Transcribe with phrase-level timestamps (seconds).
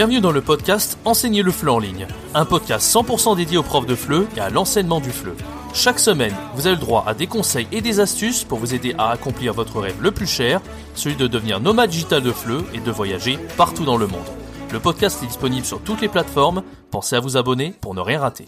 [0.00, 3.84] Bienvenue dans le podcast Enseigner le FLE en ligne, un podcast 100% dédié aux profs
[3.84, 5.34] de FLE et à l'enseignement du FLE.
[5.74, 8.94] Chaque semaine, vous avez le droit à des conseils et des astuces pour vous aider
[8.96, 10.62] à accomplir votre rêve le plus cher,
[10.94, 14.24] celui de devenir nomade digital de FLE et de voyager partout dans le monde.
[14.72, 18.20] Le podcast est disponible sur toutes les plateformes, pensez à vous abonner pour ne rien
[18.20, 18.46] rater.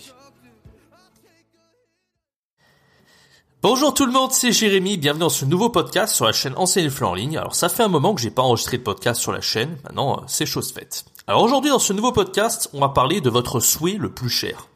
[3.60, 6.86] Bonjour tout le monde, c'est Jérémy, bienvenue dans ce nouveau podcast sur la chaîne Enseigner
[6.86, 7.36] le FLE en ligne.
[7.36, 10.14] Alors ça fait un moment que j'ai pas enregistré de podcast sur la chaîne, maintenant
[10.14, 11.11] euh, c'est chose faite.
[11.28, 14.66] Alors aujourd'hui dans ce nouveau podcast, on va parler de votre souhait le plus cher.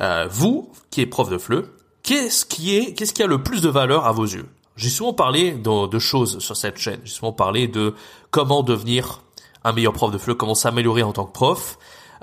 [0.00, 1.68] Euh, vous, qui êtes prof de FLE,
[2.04, 4.48] qu'est-ce qui est, qu'est-ce qui a le plus de valeur à vos yeux?
[4.76, 7.00] J'ai souvent parlé de, de, choses sur cette chaîne.
[7.02, 7.94] J'ai souvent parlé de
[8.30, 9.22] comment devenir
[9.64, 11.78] un meilleur prof de FLE, comment s'améliorer en tant que prof,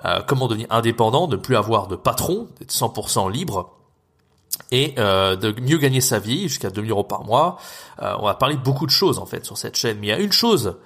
[0.06, 3.76] euh, comment devenir indépendant, ne plus avoir de patron, d'être 100% libre
[4.72, 7.58] et euh, de mieux gagner sa vie jusqu'à 2000 euros par mois.
[8.02, 10.10] Euh, on va parler de beaucoup de choses en fait sur cette chaîne, mais il
[10.12, 10.78] y a une chose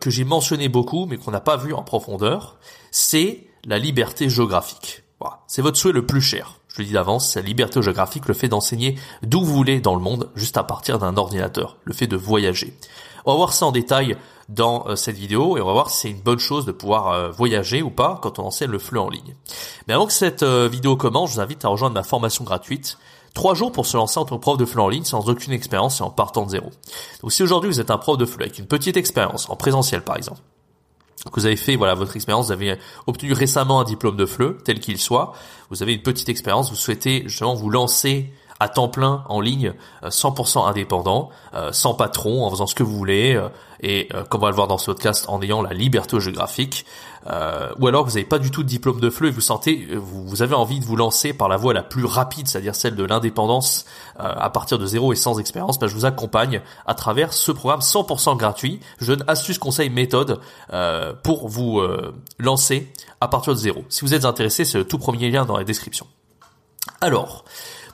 [0.00, 2.58] que j'ai mentionné beaucoup, mais qu'on n'a pas vu en profondeur,
[2.90, 5.02] c'est la liberté géographique.
[5.46, 6.60] C'est votre souhait le plus cher.
[6.68, 9.94] Je le dis d'avance, c'est la liberté géographique, le fait d'enseigner d'où vous voulez dans
[9.94, 12.74] le monde, juste à partir d'un ordinateur, le fait de voyager.
[13.26, 14.16] On va voir ça en détail
[14.48, 17.08] dans euh, cette vidéo et on va voir si c'est une bonne chose de pouvoir
[17.08, 19.34] euh, voyager ou pas quand on enseigne le FLE en ligne.
[19.86, 22.98] Mais avant que cette euh, vidéo commence, je vous invite à rejoindre ma formation gratuite.
[23.34, 25.52] Trois jours pour se lancer en tant que prof de FLE en ligne sans aucune
[25.52, 26.70] expérience et en partant de zéro.
[27.22, 30.02] Donc si aujourd'hui vous êtes un prof de FLE avec une petite expérience, en présentiel
[30.02, 30.40] par exemple,
[31.24, 34.58] que vous avez fait voilà votre expérience, vous avez obtenu récemment un diplôme de FLE,
[34.64, 35.32] tel qu'il soit,
[35.68, 39.74] vous avez une petite expérience, vous souhaitez justement vous lancer à temps plein en ligne,
[40.04, 41.30] 100% indépendant,
[41.72, 43.40] sans patron, en faisant ce que vous voulez,
[43.82, 46.84] et comme on va le voir dans ce podcast, en ayant la liberté géographique,
[47.26, 49.88] euh, ou alors vous n'avez pas du tout de diplôme de FLE et vous sentez,
[49.94, 53.04] vous, avez envie de vous lancer par la voie la plus rapide, c'est-à-dire celle de
[53.04, 53.84] l'indépendance
[54.16, 57.80] à partir de zéro et sans expérience, ben, je vous accompagne à travers ce programme
[57.80, 58.80] 100% gratuit.
[59.00, 60.40] Je donne astuces, conseils, méthodes
[60.72, 61.80] euh, pour vous
[62.38, 62.90] lancer
[63.20, 63.84] à partir de zéro.
[63.88, 66.06] Si vous êtes intéressé, c'est le tout premier lien dans la description.
[67.00, 67.44] Alors,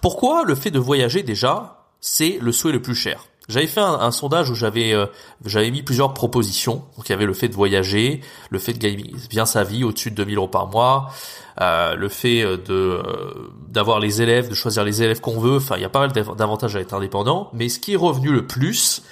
[0.01, 3.25] pourquoi le fait de voyager déjà, c'est le souhait le plus cher?
[3.49, 5.07] J'avais fait un, un, sondage où j'avais euh,
[5.45, 6.85] j'avais mis plusieurs propositions.
[6.97, 8.21] Donc il y avait le fait de voyager,
[8.51, 11.13] le fait de gagner bien sa vie au-dessus de 2000 euros par mois,
[11.61, 13.03] euh, le fait de euh,
[13.69, 15.59] d'avoir les élèves, de choisir les élèves qu'on veut.
[15.59, 17.51] Enfin, il y a pas mal d'avantages à être indépendant.
[17.53, 19.03] Mais ce qui est revenu le plus,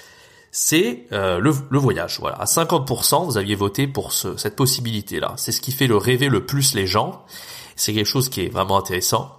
[0.55, 2.17] c'est euh, le, le, voyage.
[2.21, 5.33] Voilà, à 50%, vous aviez voté pour ce, cette possibilité-là.
[5.35, 7.25] C'est ce qui fait le rêver le plus les gens.
[7.75, 9.37] C'est quelque chose qui est vraiment intéressant.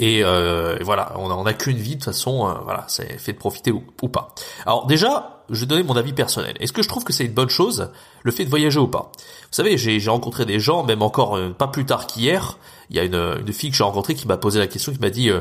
[0.00, 3.38] Et, euh, voilà, on n'a qu'une vie de toute façon, euh, voilà, c'est fait de
[3.38, 4.34] profiter ou, pas.
[4.64, 6.54] Alors déjà, je vais donner mon avis personnel.
[6.60, 7.90] Est-ce que je trouve que c'est une bonne chose,
[8.22, 9.10] le fait de voyager ou pas?
[9.14, 12.58] Vous savez, j'ai rencontré des gens, même encore euh, pas plus tard qu'hier,
[12.90, 15.10] il y a une, fille que j'ai rencontrée qui m'a posé la question, qui m'a
[15.10, 15.40] dit, euh,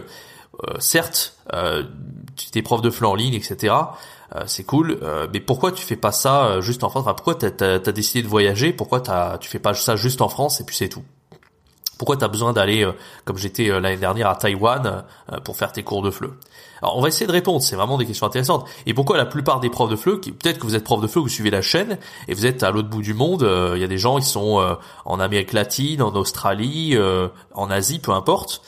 [0.67, 1.37] euh, certes,
[2.35, 3.73] tu es prof de FLE en ligne, etc.,
[4.45, 4.99] c'est cool,
[5.33, 7.03] mais pourquoi tu fais pas ça juste en France?
[7.03, 8.73] Enfin, Pourquoi t'as as, as, décidé de voyager?
[8.73, 11.03] Pourquoi as, tu fais pas ça juste en France et puis c'est tout?
[11.97, 12.91] Pourquoi tu as besoin d'aller, euh,
[13.25, 16.29] comme j'étais euh, l'année dernière à Taïwan, euh, pour faire tes cours de FLE
[16.81, 18.65] Alors on va essayer de répondre, c'est vraiment des questions intéressantes.
[18.85, 21.21] Et pourquoi la plupart des profs de FLE, peut-être que vous êtes prof de FLE,
[21.21, 21.97] vous suivez la chaîne,
[22.27, 24.77] et vous êtes à l'autre bout du monde, il y a des gens qui sont
[25.05, 26.97] en Amérique latine, en Australie,
[27.53, 28.61] en Asie, peu importe.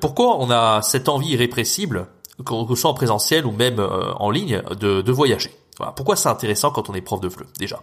[0.00, 2.06] pourquoi on a cette envie irrépressible,
[2.44, 5.59] que ce soit en présentiel ou même en ligne, de, de voyager?
[5.80, 5.92] Voilà.
[5.92, 7.80] Pourquoi c'est intéressant quand on est prof de FLE déjà?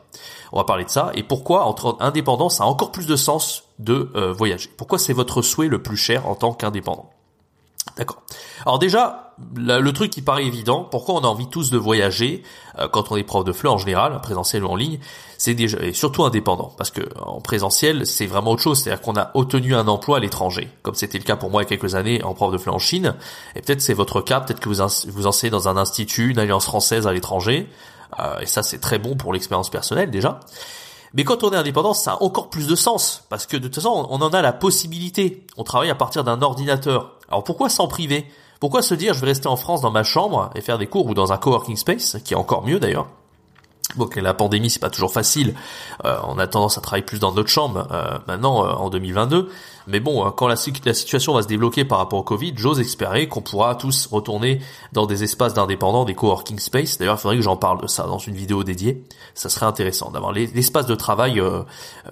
[0.51, 1.09] On va parler de ça.
[1.15, 4.69] Et pourquoi entre indépendance a encore plus de sens de euh, voyager?
[4.77, 7.09] Pourquoi c'est votre souhait le plus cher en tant qu'indépendant?
[7.97, 8.21] D'accord.
[8.63, 12.43] Alors déjà, le truc qui paraît évident, pourquoi on a envie tous de voyager
[12.77, 14.99] euh, quand on est prof de FLE en général, présentiel ou en ligne,
[15.39, 19.15] c'est déjà et surtout indépendant, parce que en présentiel c'est vraiment autre chose, c'est-à-dire qu'on
[19.15, 21.69] a obtenu un emploi à l'étranger, comme c'était le cas pour moi il y a
[21.69, 23.15] quelques années en prof de FLE en Chine,
[23.55, 26.65] et peut-être c'est votre cas, peut-être que vous vous enseignez dans un institut, une alliance
[26.65, 27.67] française à l'étranger,
[28.19, 30.39] euh, et ça c'est très bon pour l'expérience personnelle déjà.
[31.17, 33.75] Mais quand on est indépendant, ça a encore plus de sens, parce que de toute
[33.75, 35.47] façon, on en a la possibilité.
[35.57, 37.17] On travaille à partir d'un ordinateur.
[37.27, 38.27] Alors pourquoi s'en priver?
[38.59, 41.07] Pourquoi se dire je vais rester en France dans ma chambre et faire des cours
[41.07, 43.07] ou dans un coworking space, qui est encore mieux d'ailleurs?
[43.95, 45.55] Bon, la pandémie, c'est pas toujours facile.
[46.05, 49.49] Euh, on a tendance à travailler plus dans notre chambre euh, maintenant euh, en 2022.
[49.87, 53.27] Mais bon, euh, quand la, situation va se débloquer par rapport au Covid, j'ose espérer
[53.27, 54.59] qu'on pourra tous retourner
[54.91, 56.97] dans des espaces d'indépendants, des coworking space.
[56.97, 59.03] D'ailleurs, il faudrait que j'en parle de ça dans une vidéo dédiée.
[59.33, 61.41] Ça serait intéressant d'avoir l'espace de travail,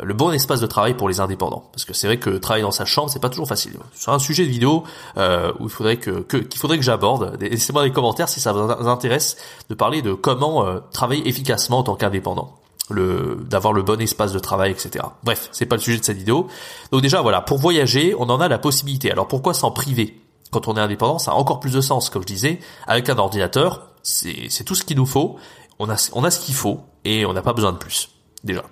[0.01, 1.65] le bon espace de travail pour les indépendants.
[1.71, 3.73] Parce que c'est vrai que travailler dans sa chambre, c'est pas toujours facile.
[3.93, 4.83] C'est un sujet de vidéo
[5.17, 7.37] où il faudrait que qu'il faudrait que j'aborde.
[7.41, 9.37] Laissez-moi les commentaires si ça vous intéresse
[9.69, 12.53] de parler de comment travailler efficacement en tant qu'indépendant
[12.89, 15.05] le d'avoir le bon espace de travail, etc.
[15.23, 16.47] Bref, c'est pas le sujet de cette vidéo.
[16.91, 19.11] Donc déjà voilà, pour voyager, on en a la possibilité.
[19.11, 20.21] Alors pourquoi s'en priver
[20.51, 22.59] Quand on est indépendant, ça a encore plus de sens, comme je disais.
[22.87, 25.37] Avec un ordinateur, c'est tout ce qu'il nous faut.
[25.79, 28.09] On a on a ce qu'il faut et on n'a pas besoin de plus.
[28.43, 28.63] déjà.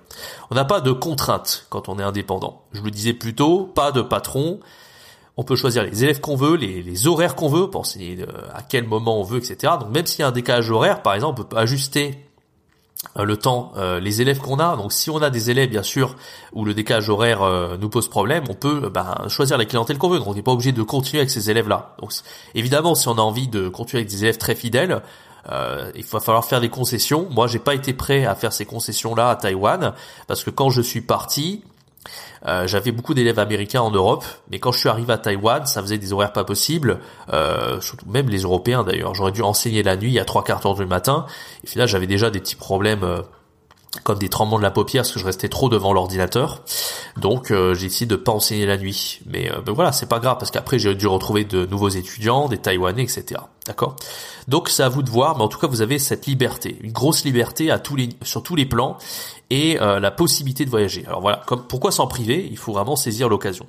[0.50, 2.62] On n'a pas de contraintes quand on est indépendant.
[2.72, 4.60] Je le disais plus tôt, pas de patron.
[5.36, 8.86] On peut choisir les élèves qu'on veut, les, horaires qu'on veut, penser euh, à quel
[8.86, 9.72] moment on veut, etc.
[9.80, 12.24] Donc même s'il y a un décalage horaire, par exemple, on peut ajuster
[13.16, 14.76] le temps, euh, les élèves qu'on a.
[14.76, 16.16] Donc si on a des élèves bien sûr
[16.52, 17.42] où le décalage horaire
[17.80, 20.18] nous pose problème, on peut ben, choisir la clientèle qu'on veut.
[20.18, 21.96] Donc on n'est pas obligé de continuer avec ces élèves-là.
[22.00, 22.12] Donc
[22.54, 25.02] évidemment, si on a envie de continuer avec des élèves très fidèles,
[25.50, 27.28] euh, il va falloir faire des concessions.
[27.30, 29.92] Moi, j'ai pas été prêt à faire ces concessions-là à Taïwan
[30.26, 31.62] parce que quand je suis parti,
[32.46, 35.80] euh, j'avais beaucoup d'élèves américains en Europe, mais quand je suis arrivé à Taïwan, ça
[35.82, 36.98] faisait des horaires pas possibles,
[37.32, 39.14] euh, même les Européens d'ailleurs.
[39.14, 41.26] J'aurais dû enseigner la nuit à trois quarts d'heure du matin,
[41.64, 43.22] et là j'avais déjà des petits problèmes euh,
[44.02, 46.62] comme des tremblements de la paupière parce que je restais trop devant l'ordinateur.
[47.16, 49.20] Donc euh, j'ai décidé de pas enseigner la nuit.
[49.26, 52.48] Mais euh, ben voilà, c'est pas grave parce qu'après j'ai dû retrouver de nouveaux étudiants,
[52.48, 53.40] des Taïwanais, etc.
[53.66, 53.96] D'accord?
[54.48, 56.92] Donc c'est à vous de voir, mais en tout cas vous avez cette liberté, une
[56.92, 58.98] grosse liberté à tous les, sur tous les plans
[59.50, 61.04] et euh, la possibilité de voyager.
[61.06, 62.46] Alors voilà, pourquoi s'en priver?
[62.50, 63.66] Il faut vraiment saisir l'occasion.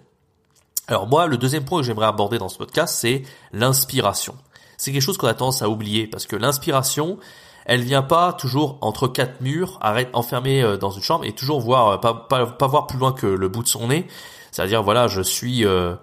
[0.88, 3.24] Alors moi, le deuxième point que j'aimerais aborder dans ce podcast, c'est
[3.54, 4.36] l'inspiration.
[4.78, 7.18] C'est quelque chose qu'on a tendance à oublier parce que l'inspiration,
[7.66, 11.60] elle vient pas toujours entre quatre murs, arrête enfermée euh, dans une chambre et toujours
[11.60, 14.08] voir euh, pas, pas, pas voir plus loin que le bout de son nez.
[14.52, 15.96] C'est-à-dire voilà, je suis euh,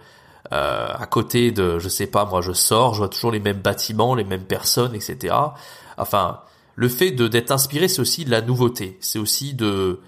[0.53, 3.61] euh, à côté de, je sais pas, moi je sors, je vois toujours les mêmes
[3.61, 5.35] bâtiments, les mêmes personnes, etc.
[5.97, 6.41] Enfin,
[6.75, 8.99] le fait de d'être inspiré, c'est aussi de la nouveauté.
[9.00, 10.00] C'est aussi de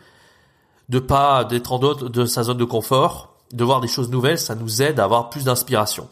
[0.90, 4.38] de pas d'être en dehors de sa zone de confort, de voir des choses nouvelles,
[4.38, 6.08] ça nous aide à avoir plus d'inspiration.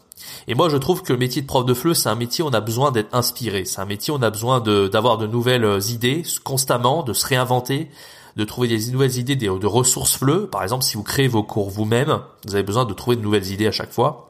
[0.47, 2.47] Et moi, je trouve que le métier de prof de FLE, c'est un métier où
[2.47, 3.65] on a besoin d'être inspiré.
[3.65, 7.25] C'est un métier où on a besoin d'avoir de, nouvelles euh, idées constamment, de se
[7.25, 7.89] réinventer,
[8.35, 10.47] de trouver des nouvelles idées, de, ressources FLE.
[10.47, 13.51] Par exemple, si vous créez vos cours vous-même, vous avez besoin de trouver de nouvelles
[13.51, 14.29] idées à chaque fois.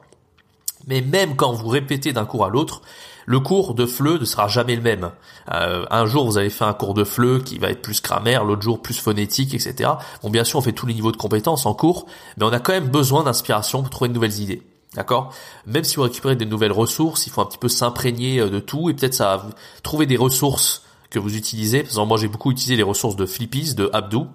[0.86, 2.82] Mais même quand vous répétez d'un cours à l'autre,
[3.26, 5.10] le cours de FLE ne sera jamais le même.
[5.52, 8.44] Euh, un jour, vous avez fait un cours de FLE qui va être plus grammaire,
[8.44, 9.90] l'autre jour plus phonétique, etc.
[10.22, 12.06] Bon, bien sûr, on fait tous les niveaux de compétences en cours,
[12.36, 14.62] mais on a quand même besoin d'inspiration pour trouver de nouvelles idées.
[14.94, 15.32] D'accord?
[15.66, 18.60] Même si vous récupérez des nouvelles ressources, il faut un petit peu s'imprégner euh, de
[18.60, 19.44] tout et peut-être ça
[19.82, 21.80] trouver des ressources que vous utilisez.
[21.80, 24.28] Par exemple, moi j'ai beaucoup utilisé les ressources de Flippies, de Abdou.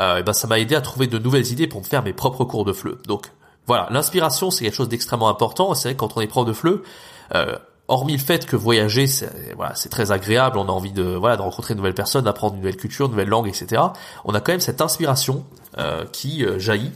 [0.00, 2.12] Euh, et ben ça m'a aidé à trouver de nouvelles idées pour me faire mes
[2.12, 2.98] propres cours de FLE.
[3.06, 3.30] Donc
[3.66, 5.72] voilà, l'inspiration c'est quelque chose d'extrêmement important.
[5.74, 6.82] C'est vrai que quand on est prof de FLE,
[7.34, 7.56] euh,
[7.88, 11.42] hormis le fait que voyager c'est voilà très agréable, on a envie de voilà de
[11.42, 13.82] rencontrer de nouvelles personnes, d'apprendre une nouvelle culture, une nouvelle langue, etc.
[14.24, 15.44] On a quand même cette inspiration
[15.78, 16.92] euh, qui euh, jaillit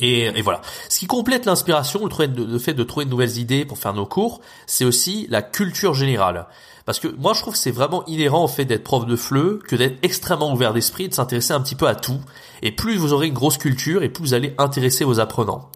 [0.00, 0.60] et, voilà.
[0.88, 4.40] Ce qui complète l'inspiration, le, fait de trouver de nouvelles idées pour faire nos cours,
[4.66, 6.46] c'est aussi la culture générale.
[6.86, 9.58] Parce que moi, je trouve que c'est vraiment inhérent au fait d'être prof de FLE
[9.58, 12.20] que d'être extrêmement ouvert d'esprit, de s'intéresser un petit peu à tout.
[12.62, 15.68] Et plus vous aurez une grosse culture, et plus vous allez intéresser vos apprenants.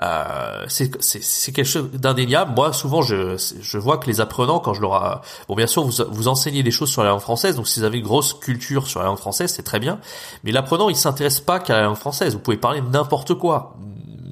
[0.00, 2.52] Euh, c'est quelque chose d'indéniable.
[2.54, 5.22] Moi, souvent, je, je vois que les apprenants, quand je leur...
[5.48, 7.84] Bon, bien sûr, vous, vous enseignez des choses sur la langue française, donc si vous
[7.84, 9.98] avez une grosse culture sur la langue française, c'est très bien.
[10.44, 12.32] Mais l'apprenant, il s'intéresse pas qu'à la langue française.
[12.34, 13.74] Vous pouvez parler n'importe quoi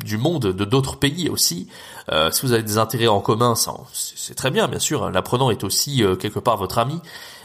[0.05, 1.69] du monde, de d'autres pays aussi.
[2.11, 3.55] Euh, si vous avez des intérêts en commun,
[3.93, 5.11] c'est très bien, bien sûr.
[5.11, 7.01] L'apprenant est aussi euh, quelque part votre ami.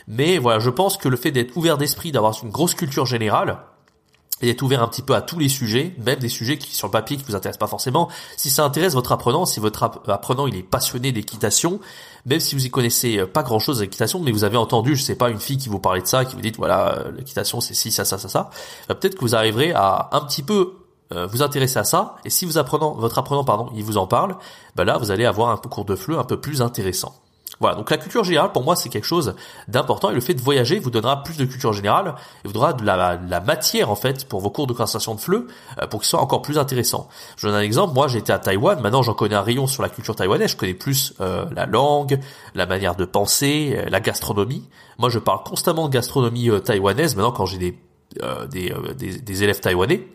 [0.07, 3.57] Mais voilà, je pense que le fait d'être ouvert d'esprit, d'avoir une grosse culture générale,
[4.41, 6.87] et d'être ouvert un petit peu à tous les sujets, même des sujets qui sur
[6.87, 8.09] le papier qui vous intéressent pas forcément.
[8.35, 11.79] Si ça intéresse votre apprenant, si votre apprenant il est passionné d'équitation,
[12.25, 15.03] même si vous y connaissez euh, pas grand chose d'équitation, mais vous avez entendu, je
[15.03, 17.61] sais pas, une fille qui vous parlait de ça, qui vous dit voilà euh, l'équitation
[17.61, 18.49] c'est ci, ça, ça, ça, ça,
[18.89, 20.73] bah, peut-être que vous arriverez à un petit peu
[21.11, 24.37] vous intéresser à ça, et si vous votre apprenant pardon, il vous en parle,
[24.75, 27.13] bah là vous allez avoir un cours de fleu un peu plus intéressant.
[27.59, 29.35] Voilà, donc la culture générale, pour moi, c'est quelque chose
[29.67, 32.73] d'important et le fait de voyager vous donnera plus de culture générale et vous donnera
[32.73, 35.47] de la, matière, en fait, pour vos cours de conversation de fleu,
[35.81, 37.07] euh, pour qu'ils soient encore plus intéressants.
[37.37, 39.83] Je donne un exemple, moi j'ai été à Taïwan, maintenant j'en connais un rayon sur
[39.83, 42.19] la culture taïwanaise, je connais plus euh, la langue,
[42.55, 44.67] la manière de penser, euh, la gastronomie.
[44.97, 47.77] Moi je parle constamment de gastronomie taïwanaise, maintenant quand j'ai des,
[48.49, 50.07] des, des, des élèves taïwanais,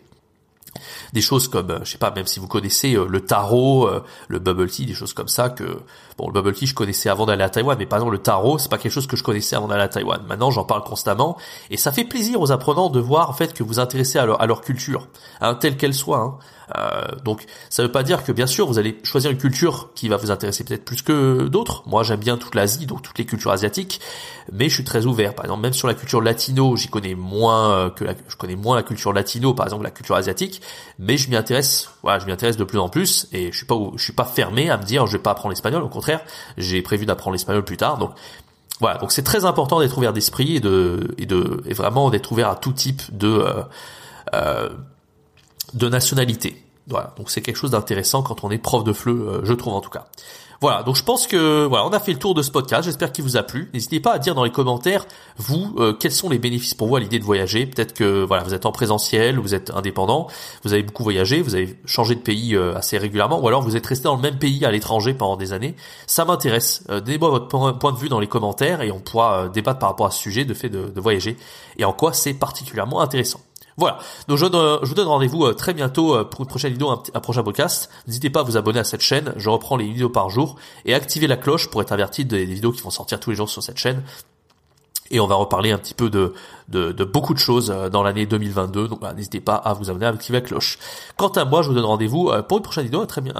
[1.13, 4.03] des choses comme, euh, je sais pas, même si vous connaissez euh, le tarot, euh,
[4.27, 5.79] le bubble tea, des choses comme ça que,
[6.17, 8.57] bon, le bubble tea je connaissais avant d'aller à Taïwan, mais par exemple le tarot,
[8.57, 10.21] c'est pas quelque chose que je connaissais avant d'aller à Taïwan.
[10.27, 11.37] Maintenant, j'en parle constamment
[11.69, 14.41] et ça fait plaisir aux apprenants de voir en fait que vous intéressez à leur,
[14.41, 15.07] à leur culture,
[15.41, 16.19] hein, telle qu'elle soit.
[16.19, 16.37] Hein.
[16.77, 20.09] Euh, donc ça veut pas dire que bien sûr vous allez choisir une culture qui
[20.09, 21.83] va vous intéresser peut-être plus que d'autres.
[21.87, 23.99] Moi j'aime bien toute l'Asie, donc toutes les cultures asiatiques,
[24.51, 25.33] mais je suis très ouvert.
[25.35, 28.55] Par exemple même sur la culture latino, j'y connais moins euh, que la, je connais
[28.55, 30.61] moins la culture latino, par exemple la culture asiatique,
[30.99, 31.89] mais je m'y intéresse.
[32.03, 34.25] Voilà, je m'y intéresse de plus en plus et je suis pas je suis pas
[34.25, 35.83] fermé à me dire je vais pas apprendre l'espagnol.
[35.83, 36.21] Au contraire,
[36.57, 37.97] j'ai prévu d'apprendre l'espagnol plus tard.
[37.97, 38.11] Donc
[38.79, 42.31] voilà, donc c'est très important d'être ouvert d'esprit et de et de et vraiment d'être
[42.31, 43.63] ouvert à tout type de euh,
[44.33, 44.69] euh
[45.73, 46.63] de nationalité.
[46.87, 49.81] Voilà, donc c'est quelque chose d'intéressant quand on est prof de FLE, je trouve en
[49.81, 50.07] tout cas.
[50.61, 52.83] Voilà, donc je pense que voilà, on a fait le tour de ce podcast.
[52.83, 53.71] J'espère qu'il vous a plu.
[53.73, 56.97] N'hésitez pas à dire dans les commentaires vous euh, quels sont les bénéfices pour vous
[56.97, 57.65] à l'idée de voyager.
[57.65, 60.27] Peut-être que voilà, vous êtes en présentiel, vous êtes indépendant,
[60.63, 63.75] vous avez beaucoup voyagé, vous avez changé de pays euh, assez régulièrement, ou alors vous
[63.75, 65.75] êtes resté dans le même pays à l'étranger pendant des années.
[66.05, 66.83] Ça m'intéresse.
[66.91, 67.47] Euh, Donnez-moi votre
[67.79, 70.19] point de vue dans les commentaires et on pourra euh, débattre par rapport à ce
[70.19, 71.37] sujet de fait de voyager
[71.79, 73.39] et en quoi c'est particulièrement intéressant.
[73.77, 73.99] Voilà.
[74.27, 77.43] Donc je, vous donne rendez-vous euh, très bientôt euh, pour une prochaine vidéo, un, prochain
[77.43, 77.89] podcast.
[78.07, 79.33] N'hésitez pas à vous abonner à cette chaîne.
[79.37, 82.71] Je reprends les vidéos par jour et activez la cloche pour être averti des, vidéos
[82.71, 84.03] qui vont sortir tous les jours sur cette chaîne.
[85.13, 86.33] Et on va reparler un petit peu de,
[87.03, 88.87] beaucoup de choses euh, dans l'année 2022.
[88.87, 90.77] Donc n'hésitez pas à vous abonner, à activer la cloche.
[91.17, 93.33] Quant à moi, je vous donne rendez-vous pour une prochaine vidéo, très bien,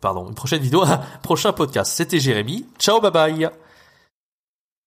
[0.00, 1.92] pardon, une prochaine vidéo, un prochain podcast.
[1.94, 2.66] C'était Jérémy.
[2.78, 3.50] Ciao, bye bye.